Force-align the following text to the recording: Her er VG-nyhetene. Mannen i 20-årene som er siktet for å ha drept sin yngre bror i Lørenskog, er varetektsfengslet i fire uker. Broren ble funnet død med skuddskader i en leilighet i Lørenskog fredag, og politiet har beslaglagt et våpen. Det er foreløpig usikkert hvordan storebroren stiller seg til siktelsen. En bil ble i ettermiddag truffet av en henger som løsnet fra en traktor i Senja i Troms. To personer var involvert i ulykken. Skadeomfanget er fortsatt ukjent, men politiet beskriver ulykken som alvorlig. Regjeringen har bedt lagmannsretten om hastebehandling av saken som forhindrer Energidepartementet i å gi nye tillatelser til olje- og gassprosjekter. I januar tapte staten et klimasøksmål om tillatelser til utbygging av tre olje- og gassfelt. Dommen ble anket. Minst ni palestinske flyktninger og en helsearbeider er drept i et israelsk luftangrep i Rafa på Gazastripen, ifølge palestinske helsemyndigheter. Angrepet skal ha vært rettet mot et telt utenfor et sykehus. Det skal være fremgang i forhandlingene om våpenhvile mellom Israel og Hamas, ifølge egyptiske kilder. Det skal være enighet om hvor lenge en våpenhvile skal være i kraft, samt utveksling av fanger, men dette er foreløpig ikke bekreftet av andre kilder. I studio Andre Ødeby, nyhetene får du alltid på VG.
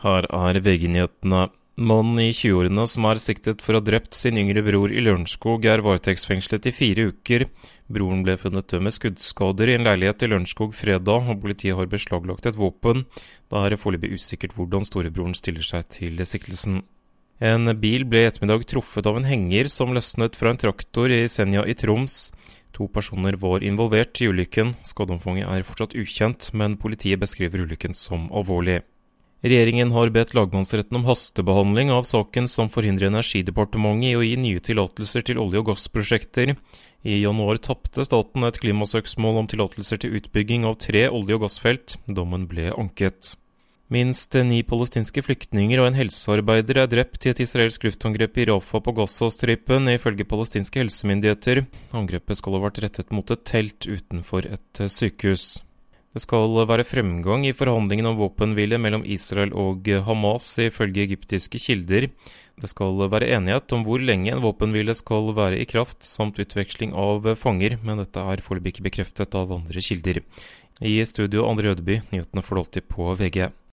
Her 0.00 0.24
er 0.32 0.56
VG-nyhetene. 0.64 1.50
Mannen 1.80 2.18
i 2.20 2.30
20-årene 2.32 2.86
som 2.88 3.06
er 3.08 3.18
siktet 3.20 3.62
for 3.64 3.76
å 3.76 3.80
ha 3.80 3.84
drept 3.84 4.16
sin 4.16 4.36
yngre 4.40 4.60
bror 4.64 4.92
i 4.92 5.00
Lørenskog, 5.00 5.64
er 5.68 5.80
varetektsfengslet 5.84 6.68
i 6.68 6.72
fire 6.76 7.06
uker. 7.12 7.44
Broren 7.92 8.20
ble 8.24 8.34
funnet 8.40 8.68
død 8.68 8.84
med 8.84 8.94
skuddskader 8.96 9.68
i 9.68 9.74
en 9.78 9.84
leilighet 9.84 10.24
i 10.24 10.30
Lørenskog 10.32 10.72
fredag, 10.76 11.28
og 11.28 11.40
politiet 11.40 11.76
har 11.76 11.88
beslaglagt 11.88 12.48
et 12.48 12.56
våpen. 12.56 13.04
Det 13.52 13.60
er 13.60 13.76
foreløpig 13.80 14.12
usikkert 14.16 14.56
hvordan 14.56 14.88
storebroren 14.88 15.36
stiller 15.36 15.64
seg 15.64 15.88
til 15.96 16.20
siktelsen. 16.28 16.80
En 17.40 17.72
bil 17.80 18.06
ble 18.08 18.24
i 18.24 18.28
ettermiddag 18.28 18.64
truffet 18.68 19.08
av 19.08 19.16
en 19.16 19.28
henger 19.28 19.68
som 19.72 19.92
løsnet 19.96 20.36
fra 20.36 20.52
en 20.52 20.60
traktor 20.60 21.12
i 21.12 21.26
Senja 21.32 21.64
i 21.64 21.76
Troms. 21.76 22.30
To 22.76 22.88
personer 22.92 23.36
var 23.40 23.64
involvert 23.64 24.20
i 24.20 24.28
ulykken. 24.32 24.74
Skadeomfanget 24.84 25.48
er 25.48 25.68
fortsatt 25.68 25.96
ukjent, 25.96 26.54
men 26.56 26.80
politiet 26.80 27.20
beskriver 27.20 27.64
ulykken 27.64 27.96
som 27.96 28.28
alvorlig. 28.32 28.80
Regjeringen 29.40 29.92
har 29.96 30.10
bedt 30.12 30.34
lagmannsretten 30.36 30.98
om 30.98 31.06
hastebehandling 31.08 31.88
av 31.94 32.04
saken 32.04 32.48
som 32.48 32.68
forhindrer 32.68 33.08
Energidepartementet 33.08 34.10
i 34.10 34.16
å 34.18 34.24
gi 34.24 34.34
nye 34.36 34.60
tillatelser 34.60 35.24
til 35.24 35.40
olje- 35.40 35.62
og 35.62 35.70
gassprosjekter. 35.70 36.52
I 37.08 37.22
januar 37.22 37.56
tapte 37.64 38.04
staten 38.04 38.44
et 38.44 38.58
klimasøksmål 38.60 39.40
om 39.40 39.48
tillatelser 39.48 40.02
til 40.02 40.18
utbygging 40.20 40.66
av 40.68 40.76
tre 40.84 41.06
olje- 41.08 41.38
og 41.38 41.46
gassfelt. 41.46 41.96
Dommen 42.04 42.44
ble 42.50 42.68
anket. 42.74 43.32
Minst 43.90 44.36
ni 44.46 44.60
palestinske 44.62 45.24
flyktninger 45.24 45.80
og 45.80 45.88
en 45.88 45.98
helsearbeider 45.98 46.84
er 46.84 46.92
drept 46.92 47.24
i 47.24 47.32
et 47.32 47.40
israelsk 47.42 47.88
luftangrep 47.88 48.36
i 48.38 48.46
Rafa 48.52 48.78
på 48.84 48.94
Gazastripen, 49.00 49.88
ifølge 49.88 50.28
palestinske 50.28 50.84
helsemyndigheter. 50.84 51.64
Angrepet 51.96 52.38
skal 52.38 52.54
ha 52.58 52.62
vært 52.68 52.84
rettet 52.84 53.10
mot 53.10 53.32
et 53.32 53.48
telt 53.48 53.88
utenfor 53.88 54.46
et 54.52 54.84
sykehus. 54.84 55.64
Det 56.10 56.24
skal 56.24 56.56
være 56.66 56.82
fremgang 56.82 57.44
i 57.46 57.52
forhandlingene 57.54 58.10
om 58.10 58.16
våpenhvile 58.18 58.80
mellom 58.82 59.04
Israel 59.06 59.52
og 59.54 59.86
Hamas, 60.08 60.48
ifølge 60.58 61.04
egyptiske 61.04 61.60
kilder. 61.62 62.08
Det 62.58 62.70
skal 62.72 62.98
være 63.12 63.28
enighet 63.36 63.70
om 63.76 63.84
hvor 63.86 64.02
lenge 64.02 64.32
en 64.34 64.42
våpenhvile 64.42 64.96
skal 64.98 65.30
være 65.36 65.60
i 65.62 65.68
kraft, 65.70 66.02
samt 66.02 66.40
utveksling 66.42 66.96
av 66.98 67.30
fanger, 67.38 67.78
men 67.86 68.02
dette 68.02 68.18
er 68.18 68.42
foreløpig 68.42 68.74
ikke 68.74 68.88
bekreftet 68.88 69.38
av 69.38 69.54
andre 69.54 69.86
kilder. 69.86 70.18
I 70.82 70.98
studio 71.06 71.46
Andre 71.46 71.76
Ødeby, 71.76 72.00
nyhetene 72.10 72.42
får 72.42 72.56
du 72.56 72.60
alltid 72.64 72.90
på 72.90 73.14
VG. 73.14 73.46